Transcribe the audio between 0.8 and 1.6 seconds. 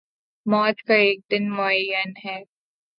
کا ایک دن